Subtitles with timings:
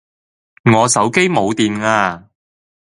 [0.73, 2.27] 我手機冇電呀